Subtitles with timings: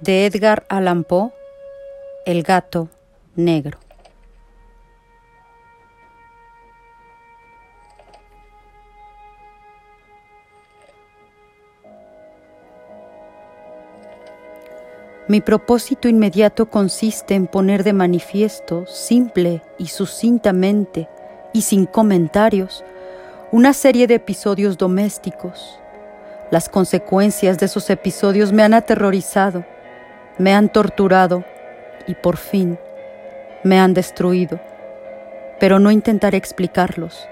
[0.00, 1.32] de Edgar Allan Poe,
[2.24, 2.88] El gato
[3.34, 3.78] negro.
[15.26, 21.08] Mi propósito inmediato consiste en poner de manifiesto, simple y sucintamente,
[21.52, 22.84] y sin comentarios,
[23.50, 25.78] una serie de episodios domésticos.
[26.50, 29.64] Las consecuencias de esos episodios me han aterrorizado,
[30.38, 31.44] me han torturado
[32.06, 32.78] y por fin
[33.64, 34.60] me han destruido.
[35.60, 37.28] Pero no intentaré explicarlos.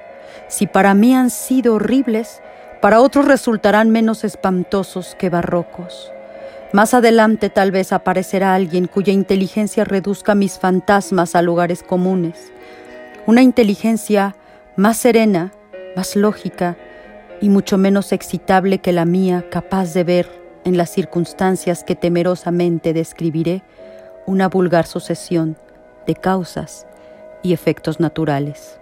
[0.48, 2.42] Si para mí han sido horribles,
[2.80, 6.12] para otros resultarán menos espantosos que barrocos.
[6.72, 12.52] Más adelante tal vez aparecerá alguien cuya inteligencia reduzca mis fantasmas a lugares comunes.
[13.26, 14.36] Una inteligencia
[14.76, 15.52] más serena,
[15.94, 16.76] más lógica
[17.40, 22.92] y mucho menos excitable que la mía, capaz de ver en las circunstancias que temerosamente
[22.92, 23.62] describiré
[24.26, 25.56] una vulgar sucesión
[26.06, 26.86] de causas
[27.42, 28.78] y efectos naturales.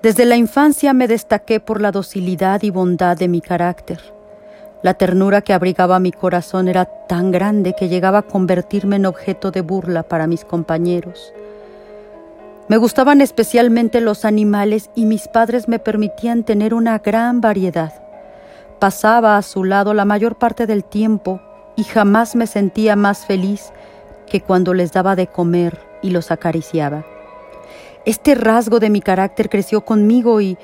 [0.00, 4.00] Desde la infancia me destaqué por la docilidad y bondad de mi carácter
[4.82, 9.52] la ternura que abrigaba mi corazón era tan grande que llegaba a convertirme en objeto
[9.52, 11.32] de burla para mis compañeros.
[12.68, 18.01] Me gustaban especialmente los animales y mis padres me permitían tener una gran variedad.
[18.82, 21.40] Pasaba a su lado la mayor parte del tiempo
[21.76, 23.72] y jamás me sentía más feliz
[24.26, 27.04] que cuando les daba de comer y los acariciaba.
[28.06, 30.58] Este rasgo de mi carácter creció conmigo y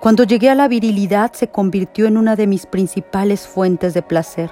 [0.00, 4.50] cuando llegué a la virilidad se convirtió en una de mis principales fuentes de placer.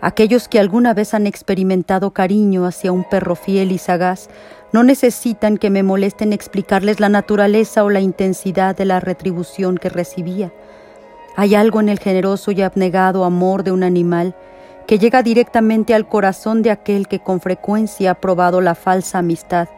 [0.00, 4.28] Aquellos que alguna vez han experimentado cariño hacia un perro fiel y sagaz
[4.70, 9.88] no necesitan que me molesten explicarles la naturaleza o la intensidad de la retribución que
[9.88, 10.52] recibía.
[11.36, 14.34] Hay algo en el generoso y abnegado amor de un animal
[14.86, 19.68] que llega directamente al corazón de aquel que con frecuencia ha probado la falsa amistad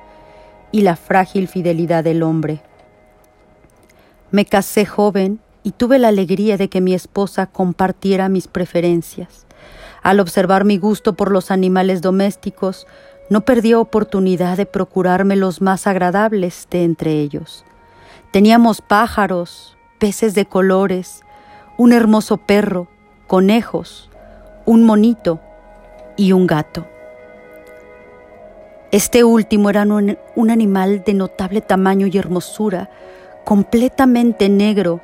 [0.73, 2.61] y la frágil fidelidad del hombre.
[4.31, 9.47] Me casé joven y tuve la alegría de que mi esposa compartiera mis preferencias.
[10.03, 12.87] Al observar mi gusto por los animales domésticos,
[13.31, 17.65] no perdí oportunidad de procurarme los más agradables de entre ellos.
[18.31, 21.25] Teníamos pájaros, peces de colores,
[21.79, 22.89] un hermoso perro,
[23.27, 24.09] conejos,
[24.65, 25.41] un monito
[26.17, 26.87] y un gato.
[28.93, 32.89] Este último era un, un animal de notable tamaño y hermosura,
[33.45, 35.01] completamente negro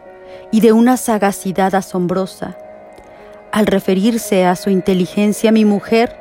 [0.51, 2.57] y de una sagacidad asombrosa.
[3.51, 6.17] Al referirse a su inteligencia, mi mujer,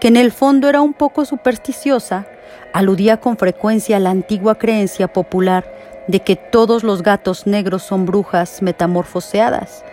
[0.00, 2.26] que en el fondo era un poco supersticiosa,
[2.72, 5.75] aludía con frecuencia a la antigua creencia popular
[6.08, 9.84] de que todos los gatos negros son brujas metamorfoseadas.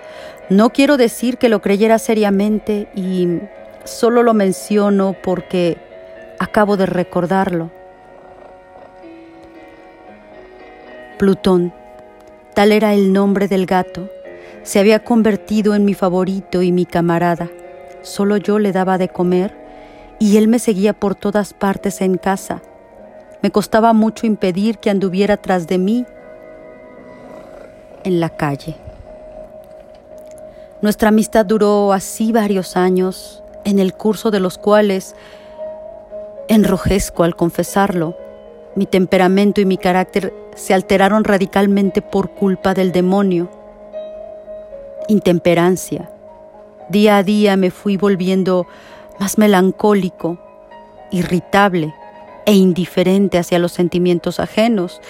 [0.50, 3.40] No quiero decir que lo creyera seriamente y
[3.86, 5.78] solo lo menciono porque
[6.40, 7.72] acabo de recordarlo.
[11.18, 11.74] Plutón,
[12.54, 14.10] tal era el nombre del gato,
[14.64, 17.50] se había convertido en mi favorito y mi camarada.
[18.02, 19.56] Solo yo le daba de comer
[20.20, 22.62] y él me seguía por todas partes en casa.
[23.44, 26.06] Me costaba mucho impedir que anduviera tras de mí
[28.06, 28.78] en la calle.
[30.82, 35.14] Nuestra amistad duró así varios años, en el curso de los cuales
[36.48, 38.18] enrojezco al confesarlo.
[38.76, 43.50] Mi temperamento y mi carácter se alteraron radicalmente por culpa del demonio.
[45.10, 46.10] Intemperancia.
[46.88, 48.68] Día a día me fui volviendo
[49.20, 50.38] más melancólico,
[51.12, 51.94] irritable
[52.46, 55.02] e indiferente hacia los sentimientos ajenos.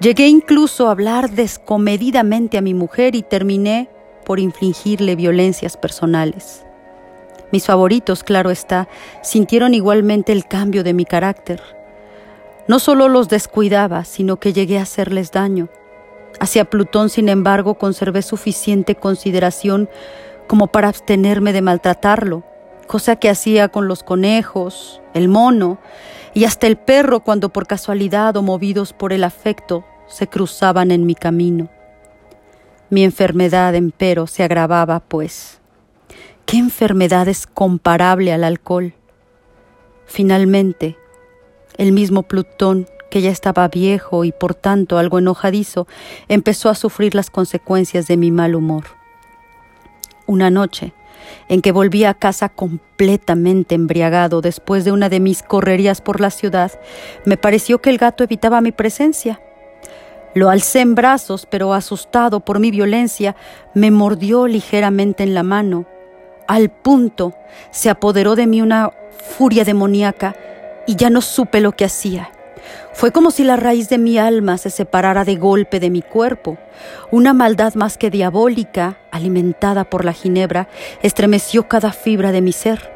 [0.00, 3.88] Llegué incluso a hablar descomedidamente a mi mujer y terminé
[4.24, 6.64] por infligirle violencias personales.
[7.50, 8.88] Mis favoritos, claro está,
[9.22, 11.60] sintieron igualmente el cambio de mi carácter
[12.68, 15.68] no solo los descuidaba, sino que llegué a hacerles daño.
[16.38, 19.88] Hacia Plutón, sin embargo, conservé suficiente consideración
[20.46, 22.44] como para abstenerme de maltratarlo,
[22.86, 25.78] cosa que hacía con los conejos, el mono
[26.34, 31.06] y hasta el perro cuando por casualidad o movidos por el afecto se cruzaban en
[31.06, 31.68] mi camino.
[32.90, 35.60] Mi enfermedad, empero, se agravaba, pues.
[36.46, 38.94] ¿Qué enfermedad es comparable al alcohol?
[40.06, 40.96] Finalmente,
[41.76, 45.86] el mismo Plutón, que ya estaba viejo y por tanto algo enojadizo,
[46.28, 48.84] empezó a sufrir las consecuencias de mi mal humor.
[50.26, 50.94] Una noche,
[51.48, 56.30] en que volví a casa completamente embriagado después de una de mis correrías por la
[56.30, 56.72] ciudad,
[57.24, 59.40] me pareció que el gato evitaba mi presencia.
[60.34, 63.34] Lo alcé en brazos, pero asustado por mi violencia,
[63.74, 65.86] me mordió ligeramente en la mano.
[66.46, 67.34] al punto
[67.70, 68.90] se apoderó de mí una
[69.36, 70.34] furia demoníaca
[70.86, 72.30] y ya no supe lo que hacía.
[72.98, 76.58] Fue como si la raíz de mi alma se separara de golpe de mi cuerpo.
[77.12, 80.66] Una maldad más que diabólica, alimentada por la ginebra,
[81.00, 82.90] estremeció cada fibra de mi ser.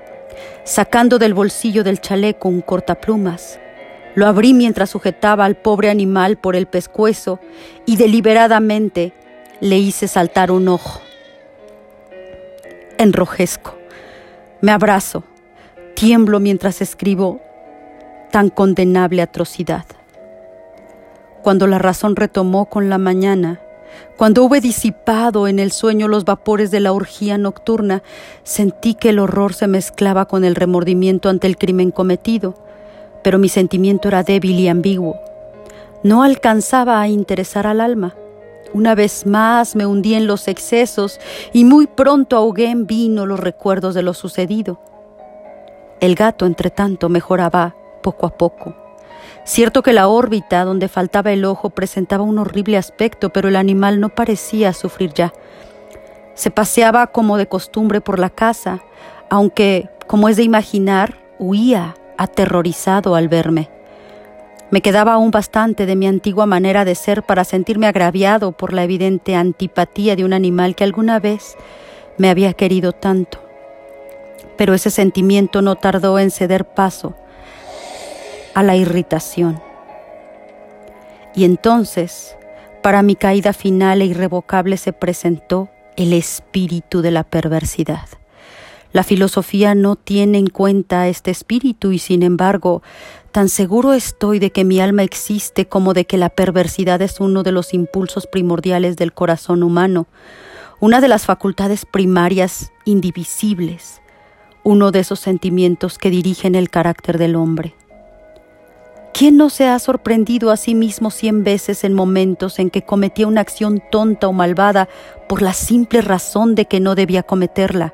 [0.64, 3.60] Sacando del bolsillo del chaleco un cortaplumas,
[4.16, 7.38] lo abrí mientras sujetaba al pobre animal por el pescuezo
[7.86, 9.12] y deliberadamente
[9.60, 11.00] le hice saltar un ojo.
[12.98, 13.78] Enrojezco,
[14.62, 15.22] me abrazo,
[15.94, 17.40] tiemblo mientras escribo
[18.32, 19.84] tan condenable atrocidad.
[21.42, 23.60] Cuando la razón retomó con la mañana,
[24.16, 28.02] cuando hube disipado en el sueño los vapores de la orgía nocturna,
[28.42, 32.54] sentí que el horror se mezclaba con el remordimiento ante el crimen cometido,
[33.22, 35.20] pero mi sentimiento era débil y ambiguo.
[36.02, 38.14] No alcanzaba a interesar al alma.
[38.72, 41.20] Una vez más me hundí en los excesos
[41.52, 44.80] y muy pronto ahogué en vino los recuerdos de lo sucedido.
[46.00, 48.74] El gato, entre tanto, mejoraba poco a poco.
[49.44, 54.00] Cierto que la órbita donde faltaba el ojo presentaba un horrible aspecto, pero el animal
[54.00, 55.32] no parecía sufrir ya.
[56.34, 58.80] Se paseaba como de costumbre por la casa,
[59.30, 63.68] aunque, como es de imaginar, huía aterrorizado al verme.
[64.70, 68.84] Me quedaba aún bastante de mi antigua manera de ser para sentirme agraviado por la
[68.84, 71.56] evidente antipatía de un animal que alguna vez
[72.16, 73.38] me había querido tanto.
[74.56, 77.14] Pero ese sentimiento no tardó en ceder paso
[78.54, 79.60] a la irritación.
[81.34, 82.36] Y entonces,
[82.82, 88.08] para mi caída final e irrevocable se presentó el espíritu de la perversidad.
[88.92, 92.82] La filosofía no tiene en cuenta este espíritu y sin embargo,
[93.30, 97.42] tan seguro estoy de que mi alma existe como de que la perversidad es uno
[97.42, 100.08] de los impulsos primordiales del corazón humano,
[100.78, 104.02] una de las facultades primarias indivisibles,
[104.62, 107.74] uno de esos sentimientos que dirigen el carácter del hombre.
[109.12, 113.26] ¿Quién no se ha sorprendido a sí mismo cien veces en momentos en que cometía
[113.26, 114.88] una acción tonta o malvada
[115.28, 117.92] por la simple razón de que no debía cometerla?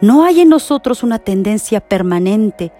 [0.00, 2.72] ¿No hay en nosotros una tendencia permanente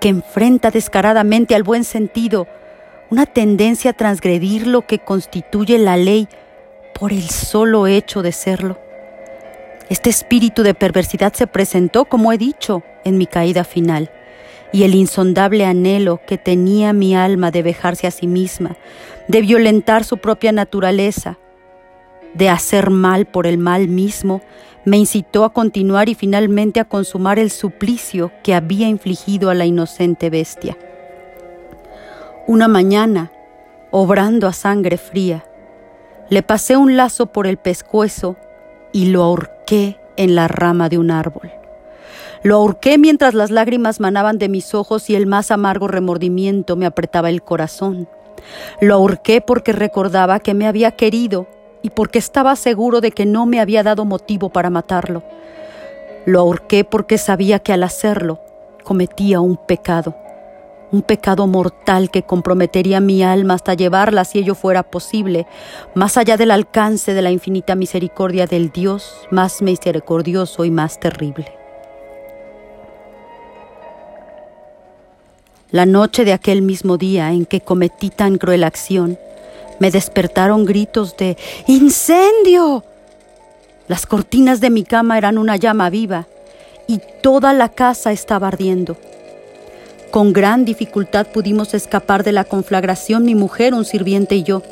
[0.00, 2.46] que enfrenta descaradamente al buen sentido,
[3.10, 6.28] una tendencia a transgredir lo que constituye la ley
[6.92, 8.78] por el solo hecho de serlo?
[9.88, 14.10] Este espíritu de perversidad se presentó, como he dicho, en mi caída final
[14.72, 18.76] y el insondable anhelo que tenía mi alma de vejarse a sí misma,
[19.28, 21.38] de violentar su propia naturaleza,
[22.34, 24.40] de hacer mal por el mal mismo,
[24.84, 29.66] me incitó a continuar y finalmente a consumar el suplicio que había infligido a la
[29.66, 30.76] inocente bestia.
[32.46, 33.30] Una mañana,
[33.90, 35.44] obrando a sangre fría,
[36.30, 38.36] le pasé un lazo por el pescuezo
[38.92, 41.61] y lo ahorqué en la rama de un árbol.
[42.42, 46.86] Lo ahorqué mientras las lágrimas manaban de mis ojos y el más amargo remordimiento me
[46.86, 48.08] apretaba el corazón.
[48.80, 51.46] Lo ahorqué porque recordaba que me había querido
[51.82, 55.22] y porque estaba seguro de que no me había dado motivo para matarlo.
[56.26, 58.40] Lo ahorqué porque sabía que al hacerlo
[58.82, 60.16] cometía un pecado,
[60.90, 65.46] un pecado mortal que comprometería mi alma hasta llevarla, si ello fuera posible,
[65.94, 71.61] más allá del alcance de la infinita misericordia del Dios más misericordioso y más terrible.
[75.72, 79.18] La noche de aquel mismo día en que cometí tan cruel acción,
[79.80, 82.84] me despertaron gritos de ¡Incendio!
[83.88, 86.26] Las cortinas de mi cama eran una llama viva
[86.86, 88.98] y toda la casa estaba ardiendo.
[90.10, 94.62] Con gran dificultad pudimos escapar de la conflagración mi mujer, un sirviente y yo.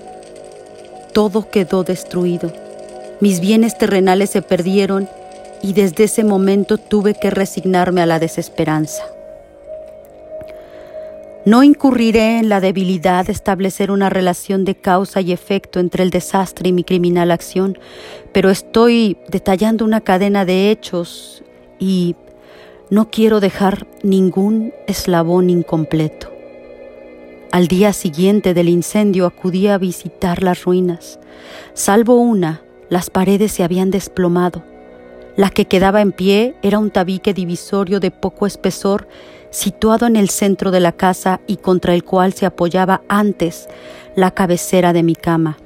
[1.14, 2.52] Todo quedó destruido.
[3.20, 5.08] Mis bienes terrenales se perdieron
[5.62, 9.02] y desde ese momento tuve que resignarme a la desesperanza.
[11.46, 16.10] No incurriré en la debilidad de establecer una relación de causa y efecto entre el
[16.10, 17.78] desastre y mi criminal acción,
[18.32, 21.42] pero estoy detallando una cadena de hechos
[21.78, 22.14] y
[22.90, 26.30] no quiero dejar ningún eslabón incompleto.
[27.52, 31.18] Al día siguiente del incendio acudí a visitar las ruinas.
[31.72, 34.62] Salvo una, las paredes se habían desplomado.
[35.36, 39.08] La que quedaba en pie era un tabique divisorio de poco espesor
[39.50, 43.68] situado en el centro de la casa y contra el cual se apoyaba antes
[44.14, 45.58] la cabecera de mi cama.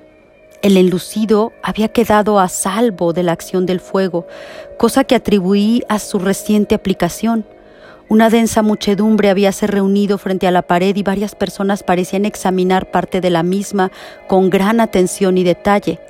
[0.63, 4.27] El enlucido había quedado a salvo de la acción del fuego,
[4.79, 7.45] cosa que atribuí a su reciente aplicación.
[8.09, 13.21] Una densa muchedumbre habíase reunido frente a la pared y varias personas parecían examinar parte
[13.21, 13.93] de la misma
[14.27, 16.01] con gran atención y detalle.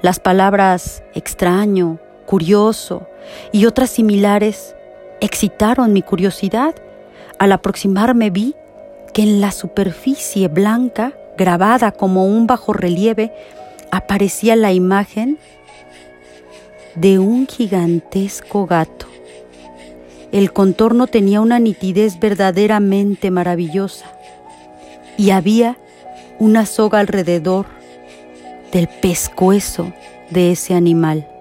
[0.00, 3.06] Las palabras extraño, curioso
[3.52, 4.74] y otras similares
[5.22, 6.74] excitaron mi curiosidad.
[7.38, 8.54] Al aproximarme vi
[9.14, 13.32] que en la superficie blanca, grabada como un bajo relieve,
[13.90, 15.38] aparecía la imagen
[16.96, 19.06] de un gigantesco gato.
[20.32, 24.06] El contorno tenía una nitidez verdaderamente maravillosa
[25.16, 25.76] y había
[26.38, 27.66] una soga alrededor
[28.72, 29.92] del pescuezo
[30.30, 31.31] de ese animal.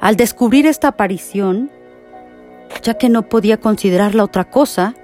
[0.00, 1.70] Al descubrir esta aparición,
[2.82, 4.94] ya que no podía considerarla otra cosa,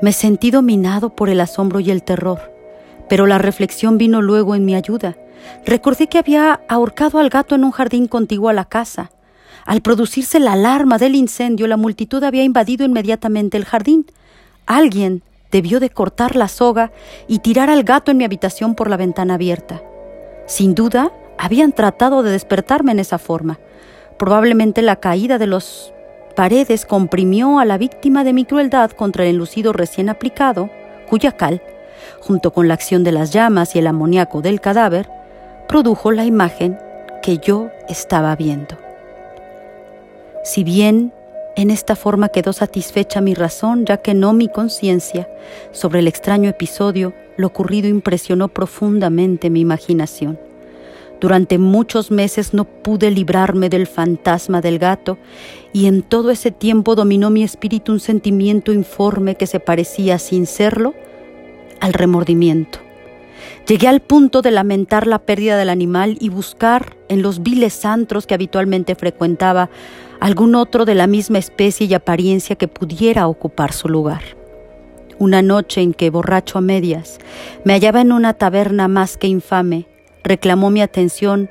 [0.00, 2.52] me sentí dominado por el asombro y el terror.
[3.08, 5.16] Pero la reflexión vino luego en mi ayuda.
[5.66, 9.10] Recordé que había ahorcado al gato en un jardín contiguo a la casa.
[9.66, 14.06] Al producirse la alarma del incendio, la multitud había invadido inmediatamente el jardín.
[14.66, 16.92] Alguien debió de cortar la soga
[17.26, 19.82] y tirar al gato en mi habitación por la ventana abierta.
[20.46, 23.58] Sin duda, habían tratado de despertarme en esa forma.
[24.18, 25.92] Probablemente la caída de los
[26.36, 30.70] paredes comprimió a la víctima de mi crueldad contra el enlucido recién aplicado,
[31.08, 31.62] cuya cal,
[32.20, 35.08] junto con la acción de las llamas y el amoníaco del cadáver,
[35.68, 36.78] produjo la imagen
[37.22, 38.76] que yo estaba viendo.
[40.44, 41.12] Si bien
[41.56, 45.28] en esta forma quedó satisfecha mi razón, ya que no mi conciencia,
[45.72, 50.38] sobre el extraño episodio, lo ocurrido impresionó profundamente mi imaginación.
[51.24, 55.16] Durante muchos meses no pude librarme del fantasma del gato
[55.72, 60.44] y en todo ese tiempo dominó mi espíritu un sentimiento informe que se parecía, sin
[60.44, 60.92] serlo,
[61.80, 62.78] al remordimiento.
[63.66, 68.26] Llegué al punto de lamentar la pérdida del animal y buscar en los viles antros
[68.26, 69.70] que habitualmente frecuentaba
[70.20, 74.20] algún otro de la misma especie y apariencia que pudiera ocupar su lugar.
[75.18, 77.16] Una noche en que, borracho a medias,
[77.64, 79.86] me hallaba en una taberna más que infame,
[80.24, 81.50] reclamó mi atención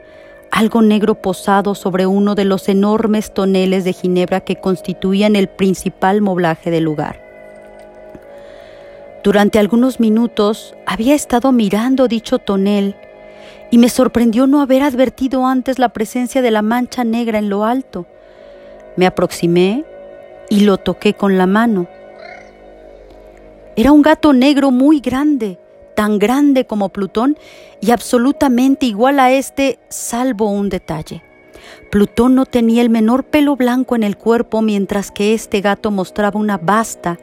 [0.51, 6.21] algo negro posado sobre uno de los enormes toneles de ginebra que constituían el principal
[6.21, 7.23] moblaje del lugar.
[9.23, 12.95] Durante algunos minutos había estado mirando dicho tonel
[13.71, 17.63] y me sorprendió no haber advertido antes la presencia de la mancha negra en lo
[17.63, 18.05] alto.
[18.95, 19.85] Me aproximé
[20.49, 21.87] y lo toqué con la mano.
[23.75, 25.57] Era un gato negro muy grande,
[25.95, 27.37] tan grande como Plutón
[27.81, 31.23] y absolutamente igual a este, salvo un detalle.
[31.91, 36.39] Plutón no tenía el menor pelo blanco en el cuerpo, mientras que este gato mostraba
[36.39, 37.19] una vasta,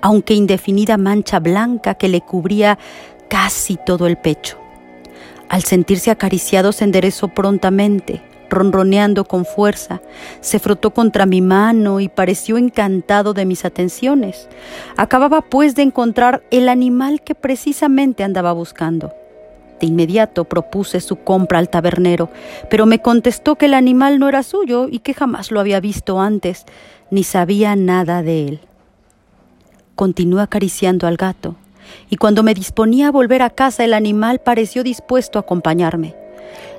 [0.00, 2.78] aunque indefinida mancha blanca que le cubría
[3.28, 4.58] casi todo el pecho.
[5.48, 8.22] Al sentirse acariciado se enderezó prontamente,
[8.54, 10.00] ronroneando con fuerza,
[10.40, 14.48] se frotó contra mi mano y pareció encantado de mis atenciones.
[14.96, 19.12] Acababa pues de encontrar el animal que precisamente andaba buscando.
[19.80, 22.30] De inmediato propuse su compra al tabernero,
[22.70, 26.20] pero me contestó que el animal no era suyo y que jamás lo había visto
[26.20, 26.64] antes,
[27.10, 28.60] ni sabía nada de él.
[29.94, 31.56] Continué acariciando al gato,
[32.08, 36.14] y cuando me disponía a volver a casa el animal pareció dispuesto a acompañarme.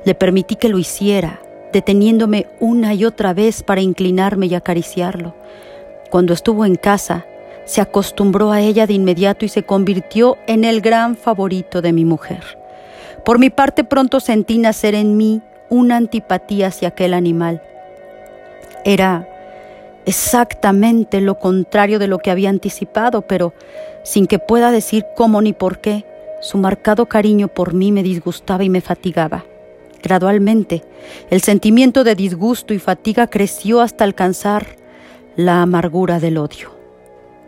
[0.05, 1.41] Le permití que lo hiciera,
[1.75, 5.35] deteniéndome una y otra vez para inclinarme y acariciarlo.
[6.09, 7.25] Cuando estuvo en casa,
[7.65, 12.05] se acostumbró a ella de inmediato y se convirtió en el gran favorito de mi
[12.05, 12.57] mujer.
[13.25, 17.61] Por mi parte pronto sentí nacer en mí una antipatía hacia aquel animal.
[18.85, 19.27] Era
[20.05, 23.53] exactamente lo contrario de lo que había anticipado, pero
[24.03, 26.05] sin que pueda decir cómo ni por qué,
[26.39, 29.43] su marcado cariño por mí me disgustaba y me fatigaba.
[30.05, 30.83] Gradualmente,
[31.31, 34.75] el sentimiento de disgusto y fatiga creció hasta alcanzar
[35.35, 36.69] la amargura del odio.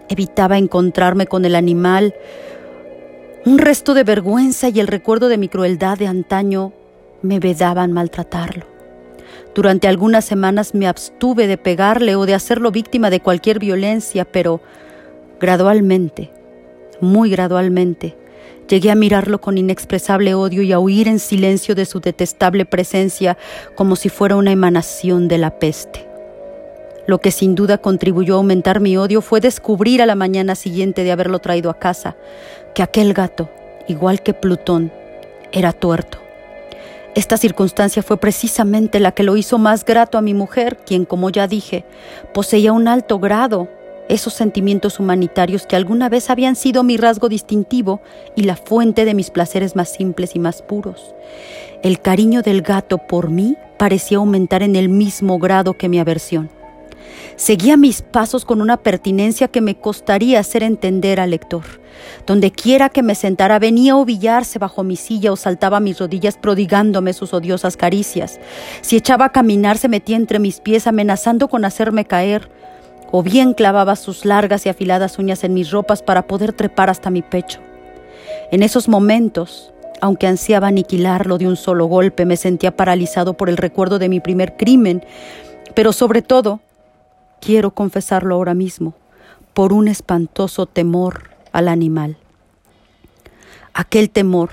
[0.09, 2.15] Evitaba encontrarme con el animal.
[3.45, 6.73] Un resto de vergüenza y el recuerdo de mi crueldad de antaño
[7.21, 8.65] me vedaban maltratarlo.
[9.53, 14.61] Durante algunas semanas me abstuve de pegarle o de hacerlo víctima de cualquier violencia, pero
[15.39, 16.31] gradualmente,
[17.01, 18.17] muy gradualmente,
[18.67, 23.37] Llegué a mirarlo con inexpresable odio y a huir en silencio de su detestable presencia
[23.75, 26.05] como si fuera una emanación de la peste.
[27.05, 31.05] Lo que sin duda contribuyó a aumentar mi odio fue descubrir a la mañana siguiente
[31.05, 32.17] de haberlo traído a casa
[32.75, 33.49] que aquel gato,
[33.87, 34.91] igual que Plutón,
[35.53, 36.17] era tuerto.
[37.15, 41.29] Esta circunstancia fue precisamente la que lo hizo más grato a mi mujer, quien, como
[41.29, 41.85] ya dije,
[42.33, 43.69] poseía un alto grado
[44.09, 48.01] esos sentimientos humanitarios que alguna vez habían sido mi rasgo distintivo
[48.35, 51.13] y la fuente de mis placeres más simples y más puros.
[51.83, 56.49] El cariño del gato por mí parecía aumentar en el mismo grado que mi aversión.
[57.35, 61.63] Seguía mis pasos con una pertinencia que me costaría hacer entender al lector.
[62.25, 65.99] Donde quiera que me sentara venía a ovillarse bajo mi silla o saltaba a mis
[65.99, 68.39] rodillas prodigándome sus odiosas caricias.
[68.81, 72.49] Si echaba a caminar se metía entre mis pies amenazando con hacerme caer,
[73.11, 77.09] o bien clavaba sus largas y afiladas uñas en mis ropas para poder trepar hasta
[77.09, 77.59] mi pecho.
[78.51, 83.57] En esos momentos, aunque ansiaba aniquilarlo de un solo golpe, me sentía paralizado por el
[83.57, 85.03] recuerdo de mi primer crimen,
[85.73, 86.59] pero sobre todo,
[87.41, 88.93] quiero confesarlo ahora mismo,
[89.53, 92.17] por un espantoso temor al animal.
[93.73, 94.49] Aquel temor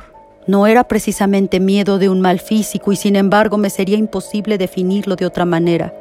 [0.47, 5.17] no era precisamente miedo de un mal físico y sin embargo me sería imposible definirlo
[5.17, 5.95] de otra manera.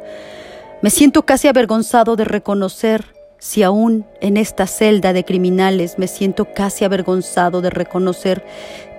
[0.84, 3.06] Me siento casi avergonzado de reconocer
[3.40, 8.44] si aún en esta celda de criminales me siento casi avergonzado de reconocer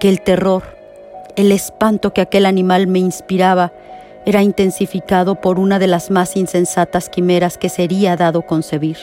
[0.01, 0.63] que el terror,
[1.37, 3.75] el espanto que aquel animal me inspiraba,
[4.25, 8.97] era intensificado por una de las más insensatas quimeras que sería dado concebir.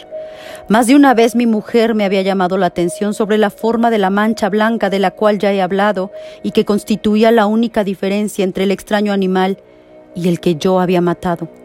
[0.67, 3.99] Más de una vez mi mujer me había llamado la atención sobre la forma de
[3.99, 6.11] la mancha blanca de la cual ya he hablado
[6.41, 9.59] y que constituía la única diferencia entre el extraño animal
[10.15, 11.60] y el que yo había matado.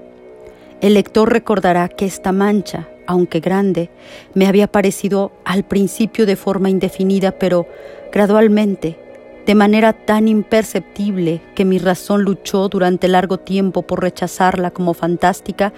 [0.81, 3.91] El lector recordará que esta mancha, aunque grande,
[4.35, 7.67] me había parecido al principio de forma indefinida, pero
[8.13, 8.99] gradualmente,
[9.47, 15.73] de manera tan imperceptible que mi razón luchó durante largo tiempo por rechazarla como fantástica,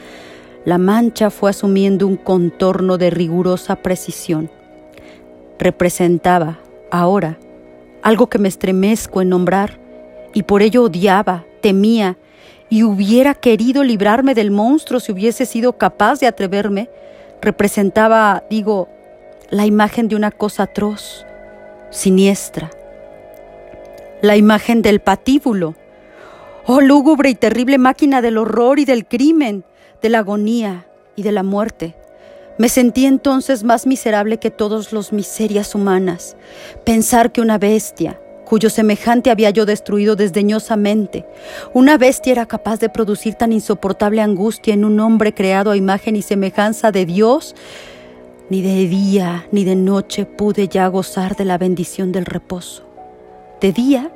[0.64, 4.50] la mancha fue asumiendo un contorno de rigurosa precisión.
[5.58, 6.58] Representaba,
[6.90, 7.38] ahora,
[8.02, 9.78] algo que me estremezco en nombrar,
[10.34, 12.16] y por ello odiaba, temía,
[12.70, 16.90] y hubiera querido librarme del monstruo si hubiese sido capaz de atreverme,
[17.40, 18.88] representaba, digo,
[19.50, 21.24] la imagen de una cosa atroz,
[21.90, 22.70] siniestra,
[24.20, 25.74] la imagen del patíbulo,
[26.66, 29.64] oh lúgubre y terrible máquina del horror y del crimen,
[30.02, 31.94] de la agonía y de la muerte.
[32.58, 36.36] Me sentí entonces más miserable que todas las miserias humanas.
[36.84, 41.26] Pensar que una bestia, cuyo semejante había yo destruido desdeñosamente.
[41.74, 46.16] Una bestia era capaz de producir tan insoportable angustia en un hombre creado a imagen
[46.16, 47.54] y semejanza de Dios.
[48.48, 52.84] Ni de día ni de noche pude ya gozar de la bendición del reposo.
[53.60, 54.10] De día,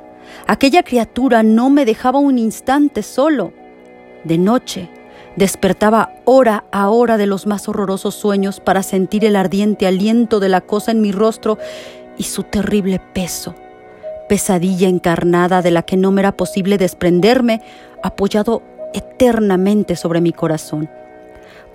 [0.47, 3.53] aquella criatura no me dejaba un instante solo.
[4.23, 4.89] De noche,
[5.35, 10.49] despertaba hora a hora de los más horrorosos sueños para sentir el ardiente aliento de
[10.49, 11.59] la cosa en mi rostro
[12.17, 13.53] y su terrible peso
[14.27, 17.61] pesadilla encarnada de la que no me era posible desprenderme,
[18.01, 20.89] apoyado eternamente sobre mi corazón.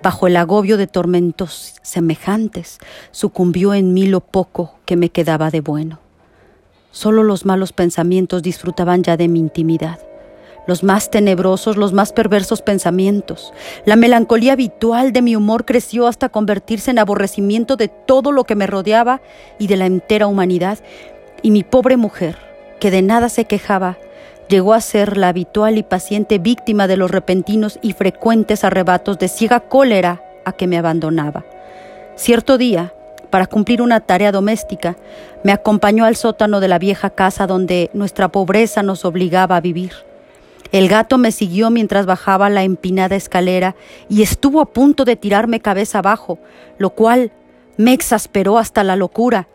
[0.01, 2.79] Bajo el agobio de tormentos semejantes,
[3.11, 5.99] sucumbió en mí lo poco que me quedaba de bueno.
[6.91, 9.99] Solo los malos pensamientos disfrutaban ya de mi intimidad,
[10.67, 13.53] los más tenebrosos, los más perversos pensamientos.
[13.85, 18.55] La melancolía habitual de mi humor creció hasta convertirse en aborrecimiento de todo lo que
[18.55, 19.21] me rodeaba
[19.59, 20.79] y de la entera humanidad,
[21.41, 22.37] y mi pobre mujer,
[22.79, 23.97] que de nada se quejaba,
[24.47, 29.27] llegó a ser la habitual y paciente víctima de los repentinos y frecuentes arrebatos de
[29.27, 31.45] ciega cólera a que me abandonaba.
[32.15, 32.93] Cierto día,
[33.29, 34.97] para cumplir una tarea doméstica,
[35.43, 39.93] me acompañó al sótano de la vieja casa donde nuestra pobreza nos obligaba a vivir.
[40.71, 43.75] El gato me siguió mientras bajaba la empinada escalera
[44.07, 46.39] y estuvo a punto de tirarme cabeza abajo,
[46.77, 47.31] lo cual
[47.77, 49.47] me exasperó hasta la locura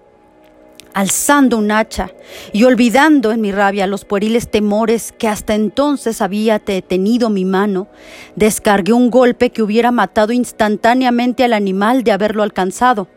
[0.94, 2.10] alzando un hacha
[2.52, 7.88] y olvidando en mi rabia los pueriles temores que hasta entonces había detenido mi mano,
[8.36, 13.08] descargué un golpe que hubiera matado instantáneamente al animal de haberlo alcanzado.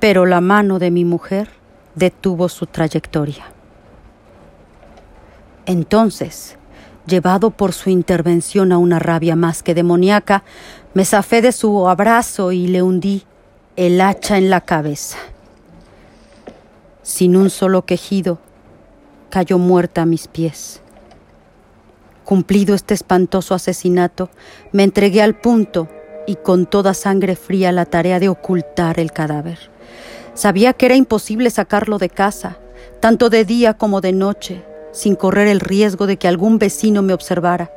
[0.00, 1.48] Pero la mano de mi mujer
[1.94, 3.44] detuvo su trayectoria.
[5.66, 6.58] Entonces,
[7.06, 10.42] Llevado por su intervención a una rabia más que demoníaca,
[10.94, 13.24] me zafé de su abrazo y le hundí
[13.76, 15.18] el hacha en la cabeza.
[17.02, 18.38] Sin un solo quejido,
[19.28, 20.80] cayó muerta a mis pies.
[22.24, 24.30] Cumplido este espantoso asesinato,
[24.72, 25.88] me entregué al punto
[26.26, 29.58] y con toda sangre fría la tarea de ocultar el cadáver.
[30.32, 32.56] Sabía que era imposible sacarlo de casa,
[33.00, 34.64] tanto de día como de noche,
[34.94, 37.70] sin correr el riesgo de que algún vecino me observara.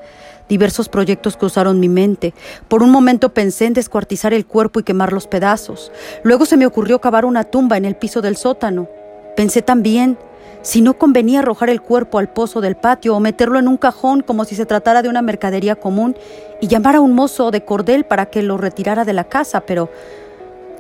[0.48, 2.34] Diversos proyectos cruzaron mi mente.
[2.70, 5.92] Por un momento pensé en descuartizar el cuerpo y quemar los pedazos.
[6.24, 8.88] Luego se me ocurrió cavar una tumba en el piso del sótano.
[9.36, 10.18] Pensé también
[10.62, 14.22] si no convenía arrojar el cuerpo al pozo del patio o meterlo en un cajón
[14.22, 16.16] como si se tratara de una mercadería común
[16.62, 19.90] y llamar a un mozo de cordel para que lo retirara de la casa, pero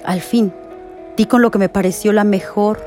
[0.03, 0.53] al fin
[1.15, 2.79] di con lo que me pareció la mejor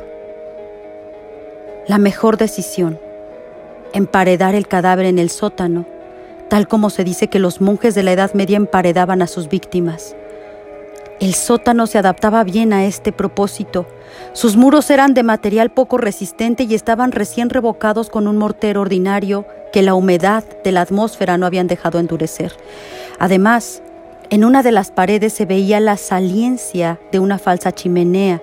[1.88, 2.98] la mejor decisión,
[3.92, 5.86] emparedar el cadáver en el sótano,
[6.48, 10.14] tal como se dice que los monjes de la Edad Media emparedaban a sus víctimas.
[11.20, 13.86] El sótano se adaptaba bien a este propósito.
[14.32, 19.44] Sus muros eran de material poco resistente y estaban recién revocados con un mortero ordinario
[19.72, 22.52] que la humedad de la atmósfera no habían dejado endurecer.
[23.18, 23.82] Además,
[24.30, 28.40] en una de las paredes se veía la saliencia de una falsa chimenea,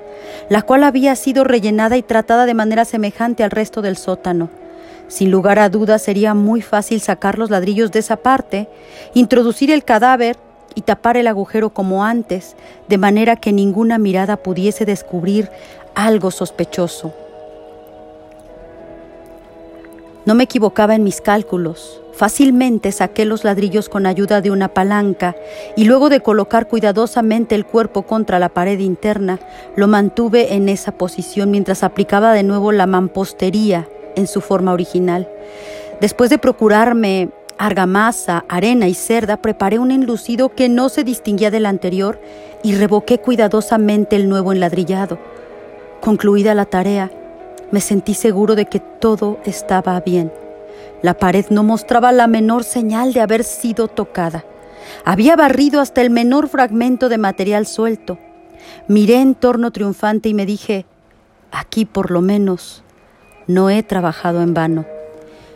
[0.50, 4.50] la cual había sido rellenada y tratada de manera semejante al resto del sótano.
[5.08, 8.68] Sin lugar a dudas sería muy fácil sacar los ladrillos de esa parte,
[9.14, 10.38] introducir el cadáver
[10.76, 12.56] y tapar el agujero como antes,
[12.90, 15.50] de manera que ninguna mirada pudiese descubrir
[15.96, 17.14] algo sospechoso.
[20.26, 22.02] No me equivocaba en mis cálculos.
[22.12, 25.36] Fácilmente saqué los ladrillos con ayuda de una palanca
[25.78, 29.40] y luego de colocar cuidadosamente el cuerpo contra la pared interna,
[29.78, 35.30] lo mantuve en esa posición mientras aplicaba de nuevo la mampostería en su forma original.
[36.02, 41.66] Después de procurarme argamasa, arena y cerda, preparé un enlucido que no se distinguía del
[41.66, 42.20] anterior
[42.64, 45.18] y revoqué cuidadosamente el nuevo enladrillado.
[46.02, 47.12] Concluida la tarea,
[47.72, 50.32] me sentí seguro de que todo estaba bien.
[51.02, 54.46] La pared no mostraba la menor señal de haber sido tocada.
[55.04, 58.18] Había barrido hasta el menor fragmento de material suelto.
[58.88, 60.86] Miré en torno triunfante y me dije,
[61.52, 62.84] aquí por lo menos
[63.48, 64.86] no he trabajado en vano.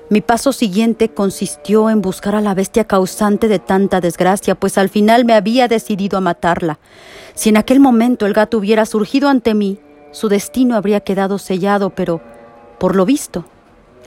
[0.09, 4.89] Mi paso siguiente consistió en buscar a la bestia causante de tanta desgracia, pues al
[4.89, 6.79] final me había decidido a matarla.
[7.33, 9.79] Si en aquel momento el gato hubiera surgido ante mí,
[10.11, 12.19] su destino habría quedado sellado, pero,
[12.77, 13.45] por lo visto,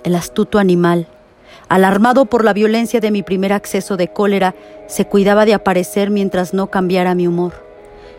[0.03, 1.09] el astuto animal,
[1.71, 4.55] alarmado por la violencia de mi primer acceso de cólera,
[4.87, 7.64] se cuidaba de aparecer mientras no cambiara mi humor.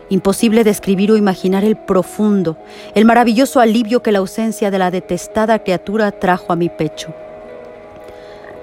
[0.08, 2.56] Imposible describir o imaginar el profundo,
[2.94, 7.12] el maravilloso alivio que la ausencia de la detestada criatura trajo a mi pecho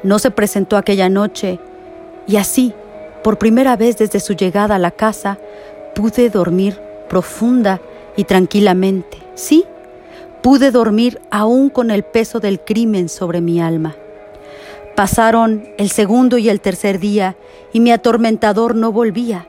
[0.03, 1.59] no se presentó aquella noche
[2.27, 2.73] y así,
[3.23, 5.37] por primera vez desde su llegada a la casa,
[5.95, 6.79] pude dormir
[7.09, 7.81] profunda
[8.15, 9.17] y tranquilamente.
[9.33, 9.65] Sí,
[10.41, 13.95] pude dormir aún con el peso del crimen sobre mi alma.
[14.95, 17.35] Pasaron el segundo y el tercer día
[17.71, 19.47] y mi atormentador no volvía.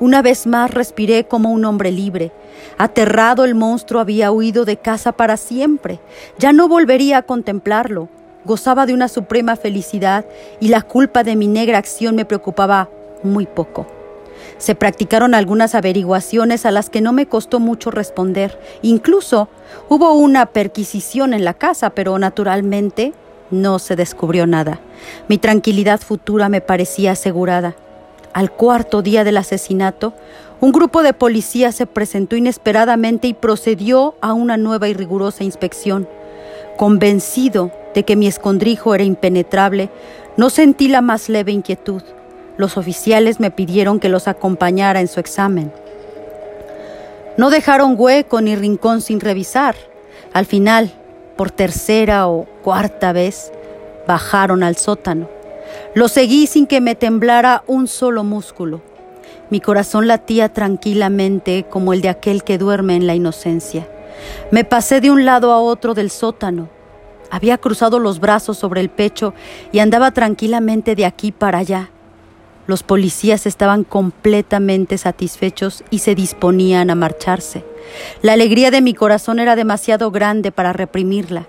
[0.00, 2.32] Una vez más respiré como un hombre libre.
[2.76, 6.00] Aterrado el monstruo había huido de casa para siempre.
[6.38, 8.08] Ya no volvería a contemplarlo
[8.48, 10.24] gozaba de una suprema felicidad
[10.58, 12.88] y la culpa de mi negra acción me preocupaba
[13.22, 13.86] muy poco.
[14.56, 18.58] Se practicaron algunas averiguaciones a las que no me costó mucho responder.
[18.82, 19.48] Incluso
[19.88, 23.12] hubo una perquisición en la casa, pero naturalmente
[23.50, 24.80] no se descubrió nada.
[25.28, 27.76] Mi tranquilidad futura me parecía asegurada.
[28.32, 30.14] Al cuarto día del asesinato,
[30.60, 36.08] un grupo de policías se presentó inesperadamente y procedió a una nueva y rigurosa inspección.
[36.76, 39.90] Convencido de que mi escondrijo era impenetrable,
[40.36, 42.02] no sentí la más leve inquietud.
[42.56, 45.72] Los oficiales me pidieron que los acompañara en su examen.
[47.36, 49.76] No dejaron hueco ni rincón sin revisar.
[50.32, 50.92] Al final,
[51.36, 53.52] por tercera o cuarta vez,
[54.08, 55.37] bajaron al sótano.
[55.94, 58.80] Lo seguí sin que me temblara un solo músculo.
[59.50, 63.88] Mi corazón latía tranquilamente como el de aquel que duerme en la inocencia.
[64.50, 66.68] Me pasé de un lado a otro del sótano.
[67.30, 69.34] Había cruzado los brazos sobre el pecho
[69.72, 71.90] y andaba tranquilamente de aquí para allá.
[72.66, 77.64] Los policías estaban completamente satisfechos y se disponían a marcharse.
[78.20, 81.46] La alegría de mi corazón era demasiado grande para reprimirla.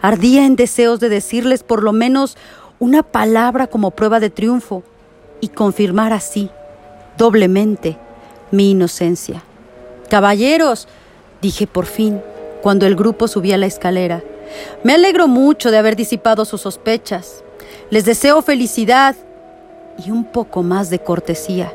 [0.00, 2.36] Ardía en deseos de decirles por lo menos
[2.80, 4.82] una palabra como prueba de triunfo
[5.40, 6.50] y confirmar así,
[7.16, 7.98] doblemente,
[8.50, 9.42] mi inocencia.
[10.08, 10.88] Caballeros,
[11.42, 12.20] dije por fin,
[12.62, 14.22] cuando el grupo subía la escalera,
[14.82, 17.44] me alegro mucho de haber disipado sus sospechas.
[17.90, 19.14] Les deseo felicidad
[20.04, 21.72] y un poco más de cortesía.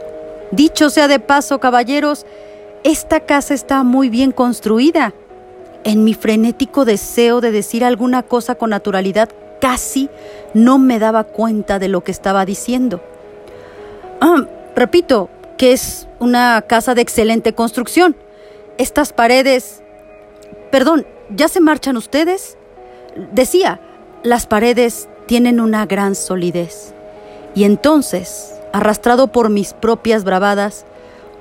[0.52, 2.26] Dicho sea de paso, caballeros,
[2.84, 5.14] esta casa está muy bien construida.
[5.84, 9.30] En mi frenético deseo de decir alguna cosa con naturalidad,
[9.66, 10.12] casi
[10.54, 13.02] no me daba cuenta de lo que estaba diciendo.
[14.22, 18.16] Ah, repito, que es una casa de excelente construcción.
[18.78, 19.82] Estas paredes...
[20.70, 22.60] Perdón, ¿ya se marchan ustedes?
[23.32, 23.80] Decía,
[24.22, 26.94] las paredes tienen una gran solidez.
[27.56, 30.86] Y entonces, arrastrado por mis propias bravadas,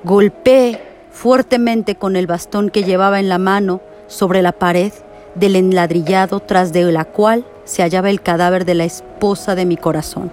[0.03, 4.95] golpeé fuertemente con el bastón que llevaba en la mano sobre la pared
[5.35, 9.77] del enladrillado tras de la cual se hallaba el cadáver de la esposa de mi
[9.77, 10.31] corazón.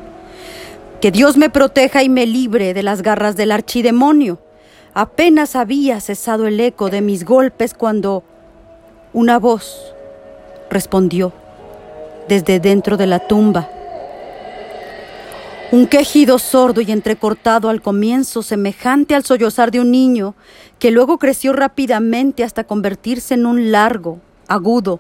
[1.00, 4.39] Que Dios me proteja y me libre de las garras del archidemonio.
[4.94, 8.24] Apenas había cesado el eco de mis golpes cuando
[9.13, 9.94] una voz
[10.70, 11.34] respondió,
[12.28, 13.70] desde dentro de la tumba.
[15.72, 20.36] Un quejido sordo y entrecortado al comienzo, semejante al sollozar de un niño,
[20.80, 25.00] que luego creció rápidamente hasta convertirse en un largo, agudo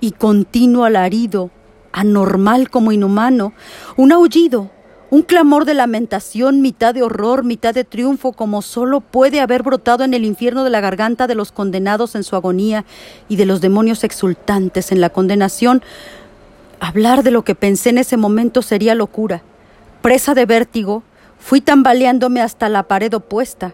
[0.00, 1.50] y continuo alarido,
[1.92, 3.52] anormal como inhumano,
[3.96, 4.70] un aullido,
[5.10, 10.04] un clamor de lamentación, mitad de horror, mitad de triunfo, como solo puede haber brotado
[10.04, 12.84] en el infierno de la garganta de los condenados en su agonía
[13.28, 15.82] y de los demonios exultantes en la condenación.
[16.80, 19.42] Hablar de lo que pensé en ese momento sería locura
[20.02, 21.04] Presa de vértigo,
[21.38, 23.72] fui tambaleándome hasta la pared opuesta.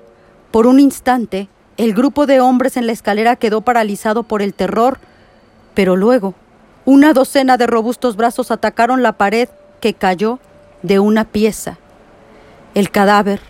[0.50, 4.98] Por un instante, el grupo de hombres en la escalera quedó paralizado por el terror,
[5.72, 6.34] pero luego,
[6.88, 10.38] una docena de robustos brazos atacaron la pared que cayó
[10.82, 11.76] de una pieza.
[12.74, 13.40] El cadáver,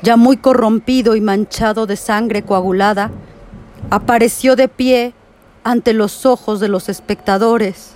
[0.00, 3.10] ya muy corrompido y manchado de sangre coagulada,
[3.90, 5.12] apareció de pie
[5.62, 7.90] ante los ojos de los espectadores.